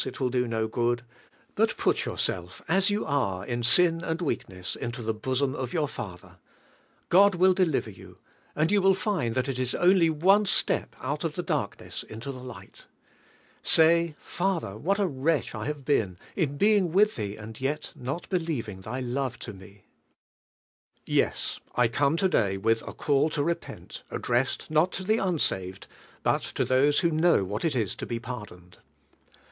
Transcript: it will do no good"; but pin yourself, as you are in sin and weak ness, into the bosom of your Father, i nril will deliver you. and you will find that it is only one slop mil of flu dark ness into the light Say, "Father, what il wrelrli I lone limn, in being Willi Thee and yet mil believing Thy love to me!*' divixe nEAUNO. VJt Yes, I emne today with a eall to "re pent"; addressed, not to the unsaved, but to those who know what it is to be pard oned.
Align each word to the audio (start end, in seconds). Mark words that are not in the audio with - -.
it 0.03 0.19
will 0.19 0.31
do 0.31 0.47
no 0.47 0.67
good"; 0.67 1.03
but 1.53 1.77
pin 1.77 1.93
yourself, 2.07 2.59
as 2.67 2.89
you 2.89 3.05
are 3.05 3.45
in 3.45 3.61
sin 3.61 4.03
and 4.03 4.19
weak 4.19 4.49
ness, 4.49 4.75
into 4.75 5.03
the 5.03 5.13
bosom 5.13 5.53
of 5.53 5.73
your 5.73 5.87
Father, 5.87 6.37
i 7.11 7.13
nril 7.13 7.35
will 7.35 7.53
deliver 7.53 7.91
you. 7.91 8.17
and 8.55 8.71
you 8.71 8.81
will 8.81 8.95
find 8.95 9.35
that 9.35 9.47
it 9.47 9.59
is 9.59 9.75
only 9.75 10.09
one 10.09 10.43
slop 10.47 10.95
mil 11.03 11.13
of 11.21 11.35
flu 11.35 11.43
dark 11.43 11.79
ness 11.79 12.01
into 12.01 12.31
the 12.31 12.39
light 12.41 12.87
Say, 13.61 14.15
"Father, 14.17 14.75
what 14.75 14.97
il 14.97 15.05
wrelrli 15.07 15.53
I 15.53 15.67
lone 15.67 15.83
limn, 15.87 16.17
in 16.35 16.57
being 16.57 16.91
Willi 16.91 17.11
Thee 17.15 17.35
and 17.35 17.61
yet 17.61 17.93
mil 17.95 18.19
believing 18.27 18.81
Thy 18.81 19.01
love 19.01 19.37
to 19.37 19.53
me!*' 19.53 19.83
divixe 21.05 21.05
nEAUNO. 21.05 21.05
VJt 21.05 21.05
Yes, 21.05 21.59
I 21.75 21.87
emne 21.87 22.17
today 22.17 22.57
with 22.57 22.81
a 22.87 22.93
eall 22.95 23.31
to 23.33 23.43
"re 23.43 23.53
pent"; 23.53 24.01
addressed, 24.09 24.71
not 24.71 24.91
to 24.93 25.03
the 25.03 25.19
unsaved, 25.19 25.85
but 26.23 26.41
to 26.41 26.65
those 26.65 27.01
who 27.01 27.11
know 27.11 27.43
what 27.43 27.63
it 27.63 27.75
is 27.75 27.93
to 27.93 28.07
be 28.07 28.17
pard 28.17 28.49
oned. 28.49 28.77